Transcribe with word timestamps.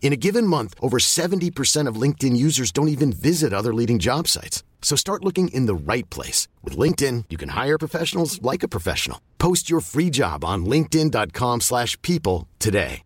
In 0.00 0.12
a 0.12 0.16
given 0.16 0.46
month, 0.46 0.74
over 0.80 0.98
70% 0.98 1.88
of 1.88 2.00
LinkedIn 2.00 2.36
users 2.36 2.70
don't 2.70 2.88
even 2.88 3.12
visit 3.12 3.52
other 3.52 3.74
leading 3.74 3.98
job 3.98 4.28
sites. 4.28 4.62
So 4.80 4.94
start 4.94 5.24
looking 5.24 5.48
in 5.48 5.66
the 5.66 5.74
right 5.74 6.08
place. 6.08 6.46
With 6.62 6.78
LinkedIn, 6.78 7.24
you 7.28 7.36
can 7.36 7.50
hire 7.50 7.76
professionals 7.76 8.40
like 8.40 8.62
a 8.62 8.68
professional. 8.68 9.18
Post 9.38 9.68
your 9.68 9.80
free 9.80 10.10
job 10.10 10.44
on 10.44 10.64
linkedin.com 10.64 11.60
slash 11.60 12.00
people 12.02 12.46
today. 12.58 13.02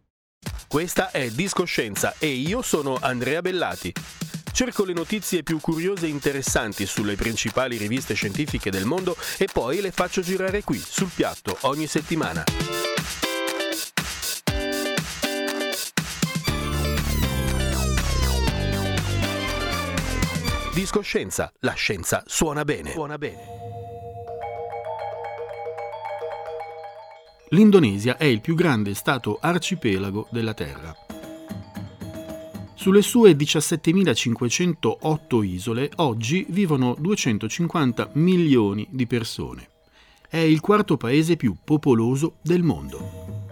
Questa 0.68 1.10
è 1.10 1.30
Discoscienza 1.30 2.14
e 2.18 2.28
io 2.28 2.62
sono 2.62 2.96
Andrea 3.00 3.42
Bellati. 3.42 3.92
Cerco 4.52 4.84
le 4.84 4.92
notizie 4.92 5.42
più 5.42 5.60
curiose 5.60 6.06
e 6.06 6.10
interessanti 6.10 6.86
sulle 6.86 7.14
principali 7.14 7.76
riviste 7.76 8.14
scientifiche 8.14 8.70
del 8.70 8.84
mondo 8.84 9.16
e 9.38 9.48
poi 9.52 9.80
le 9.80 9.90
faccio 9.90 10.22
girare 10.22 10.62
qui, 10.62 10.78
sul 10.78 11.10
piatto, 11.12 11.56
ogni 11.62 11.86
settimana. 11.86 12.44
Discoscienza, 20.80 21.52
la 21.58 21.74
scienza 21.74 22.22
suona 22.24 22.64
bene. 22.64 22.92
Suona 22.92 23.18
bene. 23.18 23.42
L'Indonesia 27.50 28.16
è 28.16 28.24
il 28.24 28.40
più 28.40 28.54
grande 28.54 28.94
stato 28.94 29.36
arcipelago 29.38 30.28
della 30.30 30.54
Terra. 30.54 30.96
Sulle 32.72 33.02
sue 33.02 33.32
17.508 33.32 35.44
isole 35.44 35.90
oggi 35.96 36.46
vivono 36.48 36.96
250 36.98 38.12
milioni 38.14 38.86
di 38.88 39.06
persone. 39.06 39.68
È 40.26 40.38
il 40.38 40.60
quarto 40.60 40.96
paese 40.96 41.36
più 41.36 41.56
popoloso 41.62 42.36
del 42.40 42.62
mondo. 42.62 43.49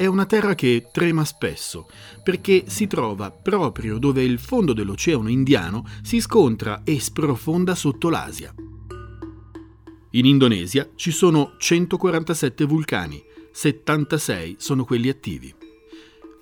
È 0.00 0.06
una 0.06 0.24
terra 0.24 0.54
che 0.54 0.86
trema 0.90 1.26
spesso, 1.26 1.86
perché 2.22 2.64
si 2.68 2.86
trova 2.86 3.30
proprio 3.30 3.98
dove 3.98 4.24
il 4.24 4.38
fondo 4.38 4.72
dell'Oceano 4.72 5.28
Indiano 5.28 5.84
si 6.00 6.22
scontra 6.22 6.80
e 6.84 6.98
sprofonda 6.98 7.74
sotto 7.74 8.08
l'Asia. 8.08 8.54
In 10.12 10.24
Indonesia 10.24 10.88
ci 10.94 11.10
sono 11.10 11.52
147 11.58 12.64
vulcani, 12.64 13.22
76 13.52 14.56
sono 14.58 14.86
quelli 14.86 15.10
attivi. 15.10 15.54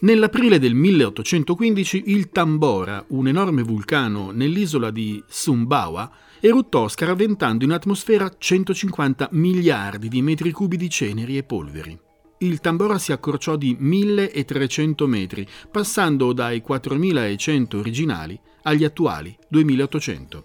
Nell'aprile 0.03 0.61
del 0.61 0.75
1815 0.75 2.03
il 2.06 2.29
Tambora, 2.29 3.05
un 3.09 3.27
enorme 3.27 3.64
vulcano 3.64 4.31
nell'isola 4.31 4.92
di 4.92 5.20
Sumbawa, 5.27 6.09
eruttò 6.39 6.86
scaraventando 6.86 7.64
in 7.64 7.73
atmosfera 7.73 8.33
150 8.39 9.31
miliardi 9.33 10.06
di 10.06 10.23
metri 10.23 10.53
cubi 10.53 10.77
di 10.77 10.89
ceneri 10.89 11.36
e 11.36 11.42
polveri 11.42 12.06
il 12.39 12.61
Tambora 12.61 12.98
si 12.98 13.11
accorciò 13.12 13.56
di 13.56 13.77
1300 13.78 15.06
metri, 15.06 15.47
passando 15.70 16.33
dai 16.33 16.61
4100 16.61 17.78
originali 17.78 18.39
agli 18.62 18.84
attuali 18.84 19.36
2800. 19.48 20.45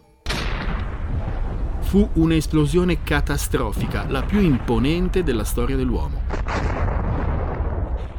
Fu 1.81 2.09
un'esplosione 2.13 3.03
catastrofica, 3.03 4.09
la 4.09 4.23
più 4.23 4.39
imponente 4.39 5.21
della 5.21 5.43
storia 5.43 5.75
dell'uomo. 5.75 6.21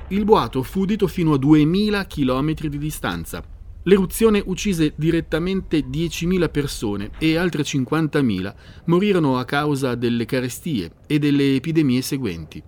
Il 0.09 0.25
boato 0.25 0.63
fu 0.63 0.81
udito 0.81 1.09
fino 1.09 1.33
a 1.33 1.39
2000 1.39 2.07
km 2.07 2.55
di 2.69 2.79
distanza. 2.79 3.43
L'eruzione 3.87 4.41
uccise 4.47 4.93
direttamente 4.97 5.81
10.000 5.81 6.51
persone 6.51 7.11
e 7.19 7.37
altre 7.37 7.63
50.000 7.63 8.55
morirono 8.87 9.37
a 9.37 9.45
causa 9.45 9.95
delle 9.95 10.25
carestie 10.25 10.93
e 11.07 11.19
delle 11.19 11.57
epidemie 11.57 12.01
seguenti. 12.01 12.63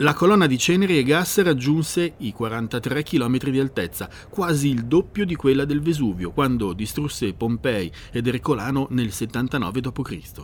La 0.00 0.14
colonna 0.14 0.46
di 0.46 0.56
ceneri 0.56 0.96
e 0.96 1.02
gas 1.02 1.42
raggiunse 1.42 2.14
i 2.18 2.32
43 2.32 3.02
km 3.02 3.50
di 3.50 3.60
altezza, 3.60 4.08
quasi 4.30 4.68
il 4.68 4.86
doppio 4.86 5.26
di 5.26 5.34
quella 5.34 5.66
del 5.66 5.82
Vesuvio, 5.82 6.30
quando 6.30 6.72
distrusse 6.72 7.34
Pompei 7.34 7.92
ed 8.10 8.26
Ercolano 8.26 8.86
nel 8.92 9.12
79 9.12 9.80
d.C. 9.82 10.42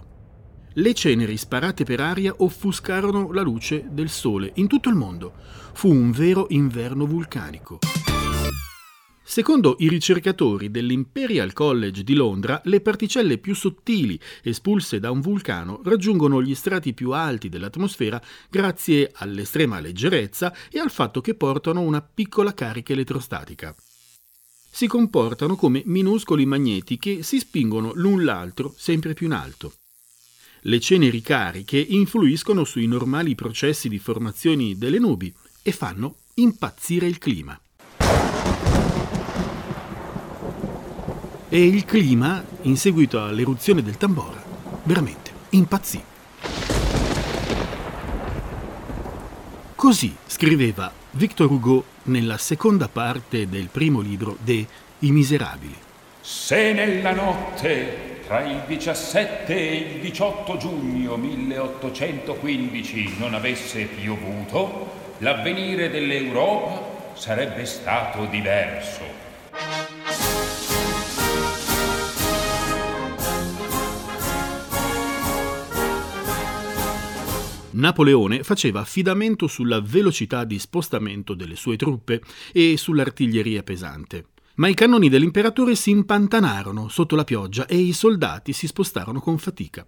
Le 0.75 0.93
ceneri 0.93 1.39
sparate 1.39 1.85
per 1.85 2.01
aria 2.01 2.35
offuscarono 2.37 3.33
la 3.33 3.41
luce 3.41 3.87
del 3.89 4.11
sole 4.11 4.53
in 4.57 4.67
tutto 4.67 4.91
il 4.91 4.95
mondo. 4.95 5.33
Fu 5.73 5.89
un 5.89 6.11
vero 6.11 6.45
inverno 6.51 7.07
vulcanico. 7.07 7.79
Secondo 9.29 9.75
i 9.81 9.89
ricercatori 9.89 10.71
dell'Imperial 10.71 11.53
College 11.53 12.05
di 12.05 12.15
Londra, 12.15 12.61
le 12.67 12.81
particelle 12.81 13.39
più 13.39 13.57
sottili 13.57 14.19
espulse 14.41 15.01
da 15.01 15.11
un 15.11 15.21
vulcano 15.21 15.81
raggiungono 15.83 16.41
gli 16.41 16.55
strati 16.55 16.95
più 16.95 17.11
alti 17.11 17.49
dell'atmosfera 17.49 18.23
grazie 18.49 19.11
all'estrema 19.13 19.81
leggerezza 19.81 20.55
e 20.71 20.79
al 20.79 20.93
fatto 20.93 21.21
che 21.21 21.35
portano 21.35 21.81
una 21.81 22.01
piccola 22.01 22.55
carica 22.55 22.93
elettrostatica. 22.93 23.75
Si 24.71 24.87
comportano 24.87 25.57
come 25.57 25.83
minuscoli 25.87 26.47
magneti 26.47 26.97
che 26.97 27.25
si 27.25 27.41
spingono 27.41 27.91
l'un 27.95 28.25
l'altro 28.25 28.73
sempre 28.77 29.13
più 29.13 29.27
in 29.27 29.33
alto. 29.33 29.73
Le 30.61 30.79
ceneri 30.79 31.21
cariche 31.21 31.79
influiscono 31.79 32.63
sui 32.63 32.87
normali 32.87 33.35
processi 33.35 33.89
di 33.89 33.99
formazione 33.99 34.79
delle 34.79 35.01
nubi 35.01 35.35
e 35.63 35.73
fanno 35.73 36.19
impazzire 36.35 37.09
il 37.09 37.19
clima. 37.19 37.61
E 41.49 41.65
il 41.65 41.85
clima, 41.85 42.43
in 42.63 42.77
seguito 42.77 43.23
all'eruzione 43.23 43.81
del 43.81 43.97
Tambora, 43.97 44.43
veramente 44.83 45.31
impazzì. 45.51 46.03
Così 49.77 50.17
scriveva 50.27 50.91
Victor 51.13 51.49
Hugo 51.49 51.85
nella 52.05 52.37
seconda 52.37 52.89
parte 52.89 53.49
del 53.49 53.69
primo 53.71 54.01
libro 54.01 54.37
de 54.41 54.67
I 54.99 55.13
Miserabili. 55.13 55.77
Se 56.21 56.73
nella 56.73 57.13
notte 57.13 58.23
tra 58.27 58.43
il 58.43 58.63
17 58.67 59.55
e 59.55 59.77
il 59.77 60.01
18 60.01 60.57
giugno 60.57 61.17
1815 61.17 63.19
non 63.19 63.35
avesse 63.35 63.85
piovuto, 63.85 65.15
l'avvenire 65.19 65.91
dell'Europa 65.91 67.15
sarebbe 67.15 67.65
stato 67.67 68.25
diverso. 68.25 69.05
Napoleone 77.77 78.43
faceva 78.43 78.81
affidamento 78.81 79.47
sulla 79.47 79.83
velocità 79.83 80.45
di 80.45 80.59
spostamento 80.59 81.35
delle 81.35 81.57
sue 81.57 81.77
truppe 81.77 82.23
e 82.53 82.79
sull'artiglieria 82.79 83.63
pesante. 83.63 84.29
Ma 84.55 84.69
i 84.69 84.75
cannoni 84.75 85.11
dell'imperatore 85.11 85.75
si 85.75 85.91
impantanarono 85.91 86.89
sotto 86.89 87.17
la 87.17 87.25
pioggia 87.25 87.67
e 87.67 87.77
i 87.77 87.93
soldati 87.93 88.55
si 88.55 88.67
spostarono 88.67 89.21
con 89.21 89.37
fatica. 89.37 89.87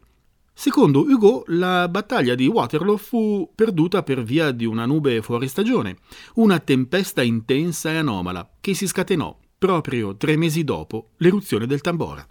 Secondo 0.53 1.01
Hugo, 1.01 1.45
la 1.47 1.89
battaglia 1.89 2.35
di 2.35 2.47
Waterloo 2.47 2.99
fu 2.99 3.51
perduta 3.55 4.03
per 4.03 4.23
via 4.23 4.51
di 4.51 4.67
una 4.67 4.85
nube 4.85 5.23
fuori 5.23 5.49
stagione, 5.49 5.97
una 6.35 6.59
tempesta 6.59 7.23
intensa 7.23 7.91
e 7.91 7.97
anomala 7.97 8.51
che 8.61 8.75
si 8.75 8.87
scatenò 8.87 9.35
proprio 9.57 10.15
tre 10.17 10.37
mesi 10.37 10.63
dopo 10.63 11.13
l'eruzione 11.19 11.67
del 11.67 11.81
Tambora. 11.81 12.27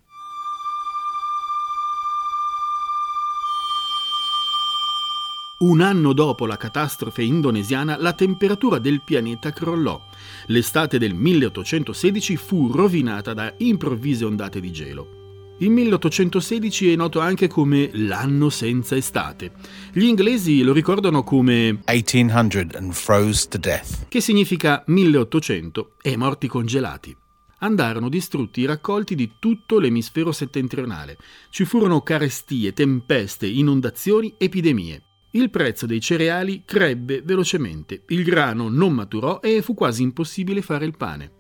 Un 5.59 5.81
anno 5.81 6.13
dopo 6.13 6.45
la 6.45 6.56
catastrofe 6.56 7.24
indonesiana, 7.24 7.98
la 7.98 8.13
temperatura 8.13 8.77
del 8.77 9.01
pianeta 9.01 9.51
crollò. 9.51 10.00
L'estate 10.48 11.00
del 11.00 11.15
1816 11.15 12.36
fu 12.36 12.71
rovinata 12.71 13.33
da 13.33 13.51
improvvise 13.57 14.24
ondate 14.24 14.59
di 14.59 14.71
gelo. 14.71 15.56
Il 15.57 15.71
1816 15.71 16.92
è 16.92 16.95
noto 16.95 17.19
anche 17.19 17.48
come 17.48 17.89
l'anno 17.94 18.50
senza 18.50 18.95
estate. 18.95 19.54
Gli 19.92 20.04
inglesi 20.04 20.62
lo 20.62 20.74
ricordano 20.74 21.24
come 21.24 21.81
1800 21.88 22.77
and 22.77 22.94
froze 22.94 23.48
to 23.48 23.57
death, 23.57 24.06
che 24.09 24.21
significa 24.21 24.83
1800 24.86 25.94
e 26.04 26.18
morti 26.18 26.48
congelati. 26.48 27.18
Andarono 27.62 28.09
distrutti 28.09 28.62
i 28.62 28.65
raccolti 28.65 29.15
di 29.15 29.31
tutto 29.39 29.80
l'emisfero 29.80 30.31
settentrionale. 30.31 31.18
Ci 31.50 31.65
furono 31.65 32.01
carestie, 32.01 32.74
tempeste, 32.74 33.48
inondazioni, 33.48 34.36
epidemie. 34.38 35.01
Il 35.31 35.50
prezzo 35.50 35.85
dei 35.85 36.00
cereali 36.00 36.63
crebbe 36.65 37.21
velocemente, 37.21 38.03
il 38.07 38.24
grano 38.24 38.69
non 38.69 38.94
maturò 38.94 39.39
e 39.41 39.62
fu 39.62 39.74
quasi 39.74 40.01
impossibile 40.01 40.62
fare 40.62 40.85
il 40.85 40.95
pane. 40.95 41.31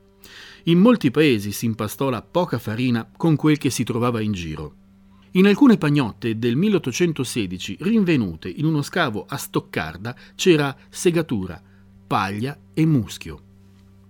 In 0.65 0.79
molti 0.79 1.11
paesi 1.11 1.53
si 1.53 1.65
impastò 1.65 2.09
la 2.09 2.21
poca 2.21 2.59
farina 2.59 3.09
con 3.15 3.37
quel 3.37 3.57
che 3.57 3.69
si 3.69 3.85
trovava 3.85 4.19
in 4.19 4.33
giro. 4.33 4.75
In 5.31 5.47
alcune 5.47 5.77
pagnotte 5.77 6.37
del 6.37 6.57
1816 6.57 7.77
rinvenute 7.79 8.49
in 8.49 8.65
uno 8.65 8.81
scavo 8.81 9.25
a 9.27 9.37
Stoccarda 9.37 10.15
c'era 10.35 10.75
segatura, 10.89 11.61
paglia 12.05 12.57
e 12.73 12.85
muschio. 12.85 13.41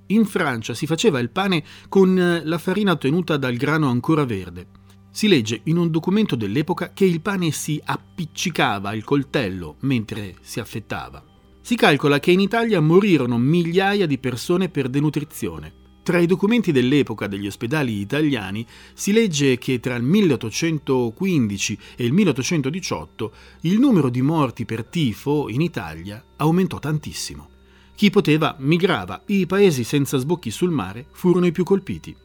In 0.08 0.26
Francia 0.26 0.74
si 0.74 0.88
faceva 0.88 1.20
il 1.20 1.30
pane 1.30 1.64
con 1.90 2.18
eh, 2.18 2.46
la 2.46 2.58
farina 2.58 2.94
ottenuta 2.94 3.38
dal 3.38 3.56
grano 3.56 3.90
ancora 3.90 4.26
verde. 4.26 4.77
Si 5.18 5.28
legge 5.28 5.62
in 5.64 5.78
un 5.78 5.90
documento 5.90 6.36
dell'epoca 6.36 6.94
che 6.94 7.04
il 7.04 7.22
pane 7.22 7.50
si 7.50 7.82
appiccicava 7.84 8.90
al 8.90 9.04
coltello 9.04 9.78
mentre 9.80 10.36
si 10.42 10.60
affettava. 10.60 11.24
Si 11.60 11.76
calcola 11.76 12.20
che 12.20 12.30
in 12.30 12.40
Italia 12.40 12.80
morirono 12.82 13.40
migliaia 13.40 14.06
di 14.06 14.20
persone 14.20 14.70
per 14.70 14.90
denutrizione. 14.90 15.74
Tra 16.04 16.20
i 16.20 16.28
documenti 16.28 16.72
dell'epoca 16.72 17.26
degli 17.26 17.48
ospedali 17.48 17.94
italiani 18.00 18.64
si 18.94 19.12
legge 19.12 19.58
che 19.58 19.80
tra 19.80 19.96
il 19.96 20.04
1815 20.04 21.80
e 21.96 22.06
il 22.06 22.14
1818 22.14 23.32
il 23.62 23.80
numero 23.80 24.10
di 24.10 24.22
morti 24.22 24.66
per 24.66 24.86
tifo 24.86 25.50
in 25.50 25.62
Italia 25.62 26.24
aumentò 26.36 26.78
tantissimo. 26.78 27.50
Chi 27.96 28.12
poteva 28.12 28.56
migrava, 28.60 29.24
i 29.26 29.48
paesi 29.48 29.84
senza 29.84 30.20
sbocchi 30.20 30.52
sul 30.52 30.70
mare 30.70 31.08
furono 31.12 31.48
i 31.48 31.52
più 31.52 31.64
colpiti. 31.64 32.16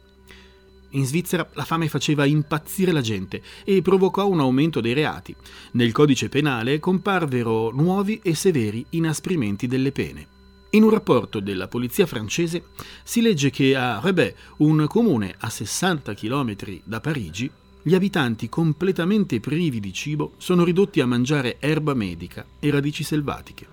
In 0.95 1.05
Svizzera 1.05 1.47
la 1.53 1.65
fame 1.65 1.87
faceva 1.87 2.25
impazzire 2.25 2.91
la 2.91 3.01
gente 3.01 3.41
e 3.63 3.81
provocò 3.81 4.27
un 4.27 4.39
aumento 4.39 4.79
dei 4.79 4.93
reati. 4.93 5.35
Nel 5.71 5.91
codice 5.91 6.29
penale 6.29 6.79
comparvero 6.79 7.71
nuovi 7.71 8.19
e 8.23 8.35
severi 8.35 8.85
inasprimenti 8.89 9.67
delle 9.67 9.91
pene. 9.91 10.27
In 10.71 10.83
un 10.83 10.89
rapporto 10.89 11.39
della 11.39 11.67
polizia 11.67 12.05
francese 12.05 12.65
si 13.03 13.21
legge 13.21 13.49
che 13.49 13.75
a 13.75 13.99
Rebais, 13.99 14.33
un 14.57 14.85
comune 14.87 15.35
a 15.37 15.49
60 15.49 16.13
km 16.13 16.55
da 16.83 16.99
Parigi, 16.99 17.49
gli 17.81 17.95
abitanti 17.95 18.47
completamente 18.49 19.39
privi 19.39 19.79
di 19.79 19.93
cibo 19.93 20.33
sono 20.37 20.63
ridotti 20.63 20.99
a 20.99 21.05
mangiare 21.05 21.57
erba 21.59 21.93
medica 21.93 22.45
e 22.59 22.71
radici 22.71 23.03
selvatiche. 23.03 23.67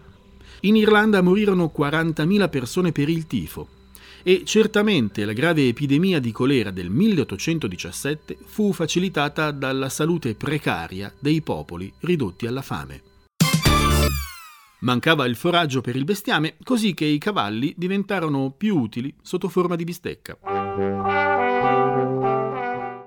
In 0.63 0.77
Irlanda 0.77 1.23
morirono 1.23 1.73
40.000 1.75 2.49
persone 2.51 2.93
per 2.93 3.09
il 3.09 3.27
tifo 3.27 3.79
e 4.23 4.43
certamente 4.45 5.25
la 5.25 5.33
grave 5.33 5.69
epidemia 5.69 6.21
di 6.21 6.33
colera 6.33 6.71
del 6.71 6.91
1817 6.91 8.37
fu 8.45 8.73
facilitata 8.73 9.51
dalla 9.51 9.89
salute 9.89 10.35
precaria 10.35 11.13
dei 11.19 11.43
popoli 11.43 11.93
ridotti 12.01 12.47
alla 12.47 12.63
fame. 12.63 13.03
Mancava 14.81 15.27
il 15.27 15.37
foraggio 15.37 15.83
per 15.83 15.95
il 15.95 16.05
bestiame, 16.05 16.57
così 16.63 16.95
che 16.95 17.05
i 17.05 17.19
cavalli 17.19 17.75
diventarono 17.77 18.51
più 18.57 18.79
utili 18.79 19.15
sotto 19.21 19.49
forma 19.49 19.77
di 19.77 19.85
bistecca. 19.85 20.39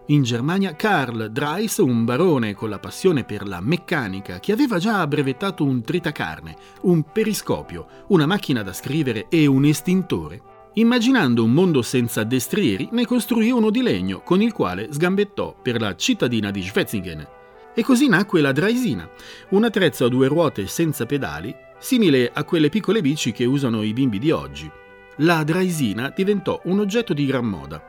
In 0.07 0.21
Germania 0.21 0.75
Karl 0.75 1.31
Dreis, 1.31 1.77
un 1.77 2.05
barone 2.05 2.53
con 2.53 2.69
la 2.69 2.77
passione 2.77 3.23
per 3.23 3.47
la 3.47 3.61
meccanica, 3.61 4.39
che 4.39 4.51
aveva 4.51 4.77
già 4.77 5.07
brevettato 5.07 5.63
un 5.63 5.81
tritacarne, 5.81 6.55
un 6.81 7.03
periscopio, 7.11 7.87
una 8.09 8.27
macchina 8.27 8.61
da 8.61 8.73
scrivere 8.73 9.27
e 9.29 9.47
un 9.47 9.65
estintore, 9.65 10.52
immaginando 10.73 11.43
un 11.43 11.51
mondo 11.51 11.81
senza 11.81 12.23
destrieri, 12.23 12.89
ne 12.91 13.05
costruì 13.05 13.51
uno 13.51 13.69
di 13.69 13.81
legno 13.81 14.21
con 14.21 14.41
il 14.41 14.53
quale 14.53 14.87
sgambettò 14.91 15.55
per 15.61 15.79
la 15.79 15.95
cittadina 15.95 16.51
di 16.51 16.63
Schwetzingen 16.63 17.27
e 17.73 17.83
così 17.83 18.07
nacque 18.07 18.41
la 18.41 18.51
Draisina, 18.51 19.09
un 19.49 19.63
attrezzo 19.63 20.05
a 20.05 20.09
due 20.09 20.27
ruote 20.27 20.67
senza 20.67 21.05
pedali, 21.05 21.55
simile 21.79 22.31
a 22.33 22.43
quelle 22.43 22.69
piccole 22.69 23.01
bici 23.01 23.31
che 23.31 23.45
usano 23.45 23.81
i 23.81 23.93
bimbi 23.93 24.19
di 24.19 24.31
oggi. 24.31 24.69
La 25.17 25.43
Draisina 25.43 26.11
diventò 26.15 26.59
un 26.65 26.79
oggetto 26.79 27.13
di 27.13 27.25
gran 27.25 27.45
moda. 27.45 27.81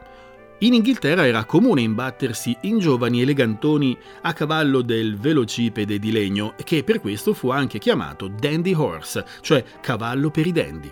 In 0.60 0.72
Inghilterra 0.72 1.26
era 1.26 1.44
comune 1.44 1.82
imbattersi 1.82 2.56
in 2.62 2.78
giovani 2.78 3.20
elegantoni 3.20 3.96
a 4.22 4.32
cavallo 4.32 4.82
del 4.82 5.19
velocipede 5.19 5.98
di 5.98 6.12
legno, 6.12 6.54
che 6.62 6.84
per 6.84 7.00
questo 7.00 7.34
fu 7.34 7.50
anche 7.50 7.78
chiamato 7.78 8.28
Dandy 8.28 8.72
Horse, 8.72 9.25
cioè 9.40 9.62
cavallo 9.80 10.30
per 10.30 10.46
i 10.46 10.52
dandy. 10.52 10.90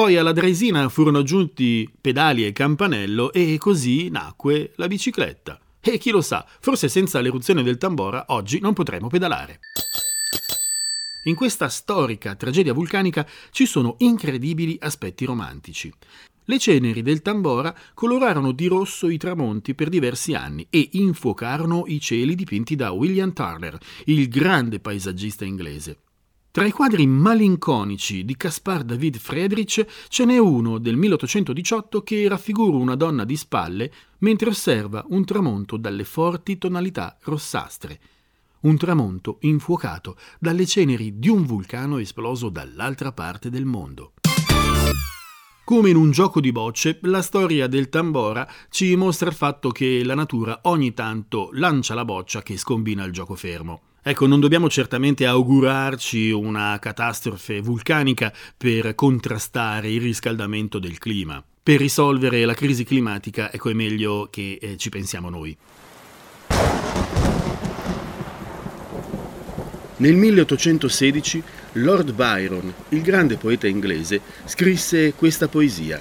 Poi 0.00 0.16
alla 0.16 0.32
Draisina 0.32 0.88
furono 0.88 1.18
aggiunti 1.18 1.86
pedali 2.00 2.46
e 2.46 2.52
campanello 2.52 3.34
e 3.34 3.58
così 3.58 4.08
nacque 4.08 4.72
la 4.76 4.86
bicicletta. 4.86 5.60
E 5.78 5.98
chi 5.98 6.10
lo 6.10 6.22
sa, 6.22 6.46
forse 6.58 6.88
senza 6.88 7.20
l'eruzione 7.20 7.62
del 7.62 7.76
tambora 7.76 8.24
oggi 8.28 8.60
non 8.60 8.72
potremo 8.72 9.08
pedalare. 9.08 9.60
In 11.24 11.34
questa 11.34 11.68
storica 11.68 12.34
tragedia 12.34 12.72
vulcanica 12.72 13.28
ci 13.50 13.66
sono 13.66 13.96
incredibili 13.98 14.78
aspetti 14.80 15.26
romantici. 15.26 15.92
Le 16.46 16.58
ceneri 16.58 17.02
del 17.02 17.20
Tambora 17.20 17.76
colorarono 17.92 18.52
di 18.52 18.68
rosso 18.68 19.06
i 19.10 19.18
tramonti 19.18 19.74
per 19.74 19.90
diversi 19.90 20.32
anni 20.32 20.66
e 20.70 20.88
infuocarono 20.92 21.84
i 21.88 22.00
cieli 22.00 22.34
dipinti 22.34 22.74
da 22.74 22.90
William 22.92 23.34
Turner, 23.34 23.76
il 24.06 24.30
grande 24.30 24.80
paesaggista 24.80 25.44
inglese. 25.44 25.98
Tra 26.60 26.68
i 26.68 26.72
quadri 26.72 27.06
malinconici 27.06 28.22
di 28.22 28.36
Caspar 28.36 28.84
David 28.84 29.16
Friedrich 29.16 29.82
ce 30.08 30.26
n'è 30.26 30.36
uno 30.36 30.76
del 30.76 30.94
1818 30.94 32.02
che 32.02 32.28
raffigura 32.28 32.76
una 32.76 32.96
donna 32.96 33.24
di 33.24 33.34
spalle 33.34 33.90
mentre 34.18 34.50
osserva 34.50 35.02
un 35.08 35.24
tramonto 35.24 35.78
dalle 35.78 36.04
forti 36.04 36.58
tonalità 36.58 37.16
rossastre. 37.22 37.98
Un 38.60 38.76
tramonto 38.76 39.38
infuocato 39.40 40.18
dalle 40.38 40.66
ceneri 40.66 41.18
di 41.18 41.30
un 41.30 41.46
vulcano 41.46 41.96
esploso 41.96 42.50
dall'altra 42.50 43.10
parte 43.12 43.48
del 43.48 43.64
mondo. 43.64 44.12
Come 45.64 45.88
in 45.88 45.96
un 45.96 46.10
gioco 46.10 46.40
di 46.40 46.52
bocce, 46.52 46.98
la 47.04 47.22
storia 47.22 47.68
del 47.68 47.88
Tambora 47.88 48.46
ci 48.68 48.94
mostra 48.96 49.30
il 49.30 49.34
fatto 49.34 49.70
che 49.70 50.04
la 50.04 50.14
natura 50.14 50.60
ogni 50.64 50.92
tanto 50.92 51.48
lancia 51.52 51.94
la 51.94 52.04
boccia 52.04 52.42
che 52.42 52.58
scombina 52.58 53.02
il 53.04 53.12
gioco 53.12 53.34
fermo. 53.34 53.80
Ecco, 54.02 54.26
non 54.26 54.40
dobbiamo 54.40 54.70
certamente 54.70 55.26
augurarci 55.26 56.30
una 56.30 56.78
catastrofe 56.80 57.60
vulcanica 57.60 58.32
per 58.56 58.94
contrastare 58.94 59.90
il 59.90 60.00
riscaldamento 60.00 60.78
del 60.78 60.98
clima. 60.98 61.42
Per 61.62 61.78
risolvere 61.78 62.44
la 62.46 62.54
crisi 62.54 62.84
climatica, 62.84 63.52
ecco, 63.52 63.68
è 63.68 63.74
meglio 63.74 64.28
che 64.30 64.58
eh, 64.60 64.76
ci 64.78 64.88
pensiamo 64.88 65.28
noi. 65.28 65.56
Nel 69.98 70.16
1816 70.16 71.42
Lord 71.72 72.12
Byron, 72.12 72.72
il 72.88 73.02
grande 73.02 73.36
poeta 73.36 73.68
inglese, 73.68 74.22
scrisse 74.46 75.12
questa 75.12 75.46
poesia, 75.46 76.00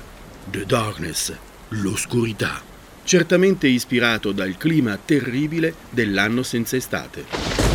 The 0.50 0.66
Darkness, 0.66 1.36
l'oscurità, 1.70 2.62
certamente 3.04 3.68
ispirato 3.68 4.32
dal 4.32 4.56
clima 4.56 4.98
terribile 4.98 5.74
dell'anno 5.90 6.44
senza 6.44 6.78
estate. 6.78 7.69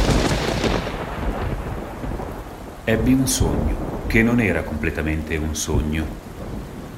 Ebbi 2.86 3.14
un 3.14 3.26
sogno, 3.26 4.02
che 4.06 4.22
non 4.22 4.40
era 4.40 4.62
completamente 4.62 5.36
un 5.36 5.54
sogno. 5.54 6.04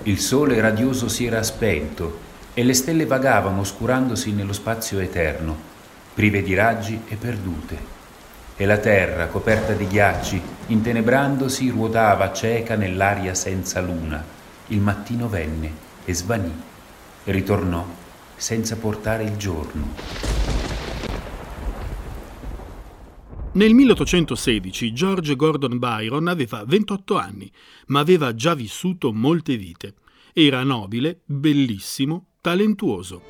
Il 0.03 0.19
sole 0.19 0.61
radioso 0.61 1.07
si 1.07 1.27
era 1.27 1.45
spento 1.45 2.19
e 2.55 2.65
le 2.65 2.75
stelle 2.75 3.07
vagavano 3.07 3.61
oscurandosi 3.61 4.33
nello 4.33 4.53
spazio 4.53 4.99
eterno, 4.99 5.57
prive 6.13 6.43
di 6.43 6.55
raggi 6.55 7.03
e 7.07 7.15
perdute. 7.15 7.79
E 8.57 8.67
la 8.67 8.79
terra, 8.79 9.29
coperta 9.29 9.75
di 9.75 9.87
ghiacci, 9.87 10.43
intenebrandosi, 10.67 11.69
ruotava 11.69 12.33
cieca 12.33 12.75
nell'aria 12.75 13.35
senza 13.35 13.81
luna. 13.81 14.25
Il 14.67 14.81
mattino 14.81 15.29
venne 15.29 15.71
e 16.05 16.13
svanì 16.15 16.63
e 17.23 17.31
ritornò 17.31 17.87
senza 18.35 18.75
portare 18.75 19.23
il 19.23 19.37
giorno. 19.37 20.46
Nel 23.57 23.73
1816 23.73 24.93
George 24.93 25.35
Gordon 25.35 25.79
Byron 25.79 26.29
aveva 26.29 26.63
28 26.67 27.17
anni, 27.17 27.51
ma 27.87 28.01
aveva 28.01 28.35
già 28.35 28.53
vissuto 28.53 29.15
molte 29.15 29.57
vite. 29.57 29.95
Era 30.35 30.63
nobile, 30.63 31.23
bellissimo, 31.25 32.33
talentuoso. 32.43 33.23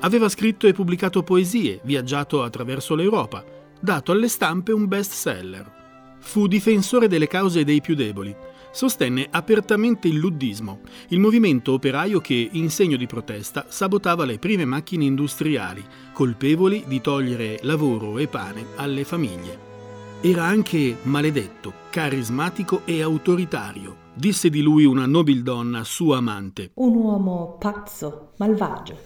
Aveva 0.00 0.28
scritto 0.28 0.66
e 0.66 0.74
pubblicato 0.74 1.22
poesie, 1.22 1.80
viaggiato 1.84 2.42
attraverso 2.42 2.94
l'Europa, 2.94 3.42
dato 3.80 4.12
alle 4.12 4.28
stampe 4.28 4.72
un 4.72 4.86
best 4.86 5.12
seller. 5.12 6.18
Fu 6.20 6.46
difensore 6.46 7.08
delle 7.08 7.28
cause 7.28 7.64
dei 7.64 7.80
più 7.80 7.94
deboli 7.94 8.36
sostenne 8.74 9.28
apertamente 9.30 10.08
il 10.08 10.16
luddismo, 10.16 10.80
il 11.08 11.20
movimento 11.20 11.72
operaio 11.72 12.20
che, 12.20 12.48
in 12.52 12.68
segno 12.70 12.96
di 12.96 13.06
protesta, 13.06 13.66
sabotava 13.68 14.24
le 14.24 14.38
prime 14.38 14.64
macchine 14.64 15.04
industriali, 15.04 15.82
colpevoli 16.12 16.84
di 16.86 17.00
togliere 17.00 17.60
lavoro 17.62 18.18
e 18.18 18.26
pane 18.26 18.66
alle 18.74 19.04
famiglie. 19.04 19.72
Era 20.20 20.42
anche 20.44 20.96
maledetto, 21.02 21.72
carismatico 21.90 22.82
e 22.84 23.00
autoritario, 23.00 23.96
disse 24.12 24.50
di 24.50 24.60
lui 24.60 24.84
una 24.84 25.06
nobildonna 25.06 25.84
sua 25.84 26.16
amante. 26.16 26.72
Un 26.74 26.96
uomo 26.96 27.56
pazzo, 27.60 28.32
malvagio, 28.38 28.98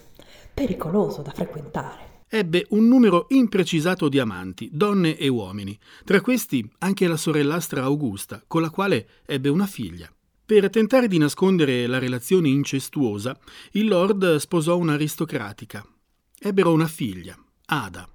pericoloso 0.54 1.20
da 1.20 1.32
frequentare 1.32 2.07
ebbe 2.28 2.66
un 2.70 2.86
numero 2.86 3.26
imprecisato 3.30 4.08
di 4.08 4.18
amanti, 4.18 4.68
donne 4.72 5.16
e 5.16 5.28
uomini, 5.28 5.78
tra 6.04 6.20
questi 6.20 6.68
anche 6.78 7.06
la 7.06 7.16
sorellastra 7.16 7.82
Augusta, 7.82 8.42
con 8.46 8.62
la 8.62 8.70
quale 8.70 9.08
ebbe 9.26 9.48
una 9.48 9.66
figlia. 9.66 10.12
Per 10.44 10.70
tentare 10.70 11.08
di 11.08 11.18
nascondere 11.18 11.86
la 11.86 11.98
relazione 11.98 12.48
incestuosa, 12.48 13.38
il 13.72 13.86
Lord 13.86 14.36
sposò 14.36 14.78
un'aristocratica. 14.78 15.86
Ebbero 16.40 16.72
una 16.72 16.86
figlia, 16.86 17.36
Ada. 17.66 18.08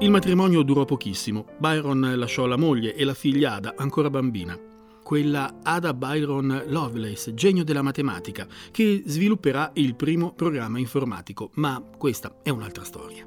Il 0.00 0.10
matrimonio 0.10 0.62
durò 0.62 0.84
pochissimo. 0.84 1.46
Byron 1.58 2.14
lasciò 2.16 2.46
la 2.46 2.56
moglie 2.56 2.94
e 2.94 3.04
la 3.04 3.14
figlia 3.14 3.54
Ada 3.54 3.74
ancora 3.76 4.10
bambina. 4.10 4.58
Quella 5.02 5.58
Ada 5.62 5.94
Byron 5.94 6.64
Lovelace, 6.66 7.34
genio 7.34 7.62
della 7.62 7.82
matematica, 7.82 8.48
che 8.72 9.02
svilupperà 9.06 9.70
il 9.74 9.94
primo 9.94 10.32
programma 10.32 10.78
informatico, 10.78 11.50
ma 11.54 11.80
questa 11.96 12.38
è 12.42 12.50
un'altra 12.50 12.82
storia. 12.82 13.24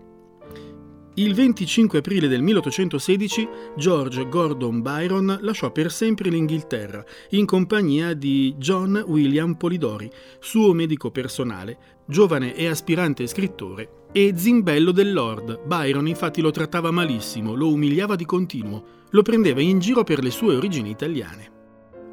Il 1.15 1.35
25 1.35 1.99
aprile 1.99 2.27
del 2.27 2.41
1816 2.41 3.47
George 3.77 4.27
Gordon 4.27 4.81
Byron 4.81 5.37
lasciò 5.41 5.71
per 5.71 5.91
sempre 5.91 6.31
l'Inghilterra 6.31 7.05
in 7.31 7.45
compagnia 7.45 8.15
di 8.15 8.55
John 8.57 9.03
William 9.05 9.53
Polidori, 9.53 10.09
suo 10.39 10.73
medico 10.73 11.11
personale, 11.11 11.77
giovane 12.07 12.55
e 12.55 12.65
aspirante 12.65 13.27
scrittore 13.27 14.07
e 14.11 14.33
zimbello 14.35 14.91
del 14.91 15.13
Lord. 15.13 15.63
Byron 15.67 16.07
infatti 16.07 16.41
lo 16.41 16.49
trattava 16.49 16.89
malissimo, 16.89 17.53
lo 17.53 17.71
umiliava 17.71 18.15
di 18.15 18.25
continuo, 18.25 18.83
lo 19.11 19.21
prendeva 19.21 19.61
in 19.61 19.77
giro 19.77 20.03
per 20.03 20.23
le 20.23 20.31
sue 20.31 20.55
origini 20.55 20.89
italiane. 20.89 21.51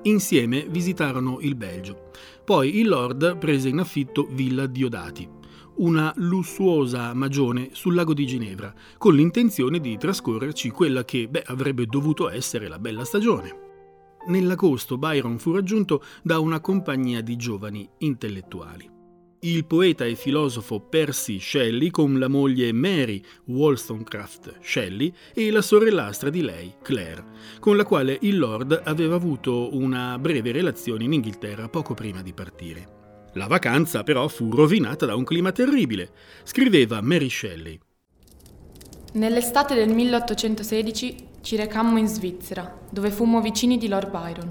Insieme 0.03 0.67
visitarono 0.69 1.39
il 1.41 1.55
Belgio. 1.55 2.11
Poi 2.45 2.81
il 2.81 2.89
Lord 2.89 3.39
prese 3.39 3.71
in 3.71 3.79
affitto 3.79 4.29
Villa 4.31 4.67
Diodati 4.67 5.39
una 5.81 6.13
lussuosa 6.17 7.13
magione 7.15 7.71
sul 7.73 7.95
lago 7.95 8.13
di 8.13 8.27
Ginevra, 8.27 8.73
con 8.99 9.15
l'intenzione 9.15 9.81
di 9.81 9.97
trascorrerci 9.97 10.71
quella 10.71 11.05
che 11.05 11.29
beh, 11.29 11.45
avrebbe 11.47 11.87
dovuto 11.87 12.29
essere 12.29 12.69
la 12.69 12.79
bella 12.79 13.05
stagione. 13.05 13.69
Nell'agosto 14.27 14.99
Byron 14.99 15.39
fu 15.39 15.53
raggiunto 15.53 16.03
da 16.23 16.39
una 16.39 16.61
compagnia 16.61 17.23
di 17.23 17.37
giovani 17.37 17.89
intellettuali. 17.99 18.99
Il 19.43 19.65
poeta 19.65 20.05
e 20.05 20.17
filosofo 20.17 20.81
Percy 20.81 21.41
Shelley 21.41 21.89
con 21.89 22.19
la 22.19 22.29
moglie 22.29 22.73
Mary 22.73 23.23
Wollstonecraft 23.47 24.59
Shelley 24.61 25.11
e 25.33 25.51
la 25.51 25.63
sorellastra 25.63 26.29
di 26.29 26.43
lei, 26.43 26.75
Claire, 26.83 27.25
con 27.59 27.79
la 27.79 27.85
quale 27.87 28.19
il 28.21 28.39
Lord 28.39 28.83
aveva 28.85 29.15
avuto 29.15 29.75
una 29.75 30.19
breve 30.19 30.53
relazione 30.53 31.05
in 31.05 31.15
Inghilterra 31.15 31.71
poco 31.71 31.95
prima 31.95 32.21
di 32.21 32.35
partire. 32.35 33.00
La 33.35 33.47
vacanza 33.47 34.03
però 34.03 34.27
fu 34.27 34.51
rovinata 34.51 35.07
da 35.07 35.15
un 35.15 35.23
clima 35.23 35.53
terribile, 35.53 36.11
scriveva 36.43 37.01
Mary 37.01 37.31
Shelley. 37.31 37.79
Nell'estate 39.13 39.77
del 39.77 39.95
1816 39.95 41.29
ci 41.41 41.55
recammo 41.55 41.99
in 41.99 42.09
Svizzera, 42.09 42.79
dove 42.91 43.13
fummo 43.13 43.41
vicini 43.41 43.79
di 43.79 43.87
Lord 43.87 44.11
Byron. 44.11 44.49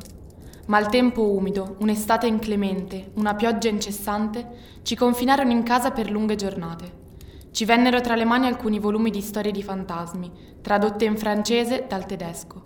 Ma 0.68 0.80
il 0.80 0.88
tempo 0.88 1.30
umido, 1.30 1.76
un'estate 1.80 2.28
inclemente, 2.28 3.12
una 3.16 3.36
pioggia 3.36 3.68
incessante 3.68 4.48
ci 4.84 4.96
confinarono 4.96 5.52
in 5.52 5.64
casa 5.64 5.92
per 5.92 6.10
lunghe 6.10 6.36
giornate. 6.36 7.08
Ci 7.52 7.66
vennero 7.66 8.00
tra 8.00 8.16
le 8.16 8.24
mani 8.24 8.48
alcuni 8.48 8.80
volumi 8.80 9.10
di 9.12 9.22
storie 9.22 9.52
di 9.52 9.64
fantasmi, 9.64 10.32
tradotte 10.62 11.04
in 11.04 11.18
francese 11.18 11.86
dal 11.86 12.06
tedesco. 12.06 12.62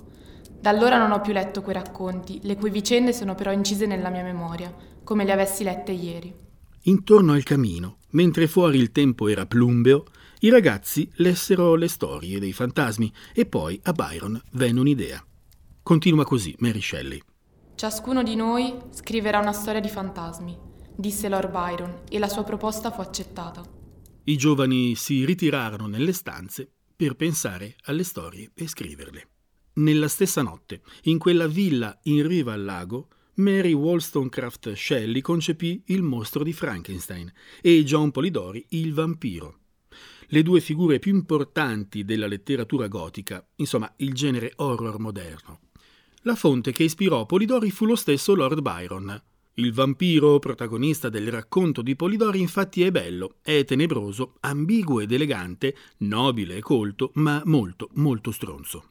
Da 0.63 0.69
allora 0.69 0.97
non 0.97 1.11
ho 1.11 1.19
più 1.19 1.33
letto 1.33 1.61
quei 1.61 1.75
racconti, 1.75 2.39
le 2.43 2.55
cui 2.55 2.69
vicende 2.69 3.11
sono 3.11 3.35
però 3.35 3.51
incise 3.51 3.85
nella 3.85 4.09
mia 4.09 4.23
memoria, 4.23 4.73
come 5.03 5.25
le 5.25 5.33
avessi 5.33 5.61
lette 5.61 5.91
ieri. 5.91 6.33
Intorno 6.83 7.33
al 7.33 7.43
camino, 7.43 7.97
mentre 8.11 8.47
fuori 8.47 8.77
il 8.77 8.93
tempo 8.93 9.27
era 9.27 9.45
plumbeo, 9.45 10.05
i 10.39 10.49
ragazzi 10.49 11.11
lessero 11.15 11.75
le 11.75 11.89
storie 11.89 12.39
dei 12.39 12.53
fantasmi 12.53 13.11
e 13.33 13.45
poi 13.45 13.77
a 13.83 13.91
Byron 13.91 14.41
venne 14.51 14.79
un'idea. 14.79 15.21
Continua 15.83 16.23
così 16.23 16.55
Mary 16.59 16.79
Shelley. 16.79 17.21
Ciascuno 17.75 18.23
di 18.23 18.35
noi 18.37 18.73
scriverà 18.91 19.39
una 19.39 19.51
storia 19.51 19.81
di 19.81 19.89
fantasmi, 19.89 20.57
disse 20.95 21.27
Lord 21.27 21.51
Byron, 21.51 22.03
e 22.09 22.19
la 22.19 22.29
sua 22.29 22.43
proposta 22.43 22.89
fu 22.89 23.01
accettata. 23.01 23.61
I 24.23 24.37
giovani 24.37 24.95
si 24.95 25.25
ritirarono 25.25 25.87
nelle 25.87 26.13
stanze 26.13 26.71
per 26.95 27.17
pensare 27.17 27.75
alle 27.83 28.05
storie 28.05 28.51
e 28.53 28.65
scriverle. 28.65 29.27
Nella 29.75 30.07
stessa 30.07 30.43
notte, 30.43 30.81
in 31.03 31.17
quella 31.17 31.47
villa 31.47 31.99
in 32.03 32.27
riva 32.27 32.53
al 32.53 32.63
lago, 32.63 33.07
Mary 33.35 33.73
Wollstonecraft 33.73 34.73
Shelley 34.73 35.21
concepì 35.21 35.81
il 35.87 36.03
mostro 36.03 36.43
di 36.43 36.53
Frankenstein 36.53 37.31
e 37.59 37.83
John 37.83 38.11
Polidori 38.11 38.63
il 38.69 38.93
vampiro. 38.93 39.61
Le 40.27 40.43
due 40.43 40.59
figure 40.59 40.99
più 40.99 41.15
importanti 41.15 42.05
della 42.05 42.27
letteratura 42.27 42.87
gotica, 42.87 43.43
insomma 43.55 43.91
il 43.97 44.13
genere 44.13 44.53
horror 44.57 44.99
moderno. 44.99 45.61
La 46.21 46.35
fonte 46.35 46.71
che 46.71 46.83
ispirò 46.83 47.25
Polidori 47.25 47.71
fu 47.71 47.85
lo 47.85 47.95
stesso 47.95 48.35
Lord 48.35 48.61
Byron. 48.61 49.21
Il 49.55 49.73
vampiro, 49.73 50.37
protagonista 50.37 51.09
del 51.09 51.31
racconto 51.31 51.81
di 51.81 51.95
Polidori, 51.95 52.39
infatti 52.39 52.83
è 52.83 52.91
bello, 52.91 53.37
è 53.41 53.65
tenebroso, 53.65 54.35
ambiguo 54.41 54.99
ed 54.99 55.11
elegante, 55.11 55.75
nobile 55.97 56.57
e 56.57 56.61
colto, 56.61 57.09
ma 57.15 57.41
molto, 57.45 57.89
molto 57.93 58.31
stronzo. 58.31 58.85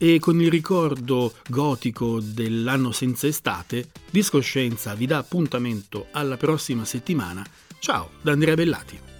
E 0.00 0.20
con 0.20 0.40
il 0.40 0.48
ricordo 0.48 1.34
gotico 1.48 2.20
dell'anno 2.20 2.92
senza 2.92 3.26
estate, 3.26 3.88
Discoscienza 4.10 4.94
vi 4.94 5.06
dà 5.06 5.18
appuntamento 5.18 6.06
alla 6.12 6.36
prossima 6.36 6.84
settimana. 6.84 7.44
Ciao 7.80 8.10
da 8.22 8.30
Andrea 8.30 8.54
Bellati. 8.54 9.17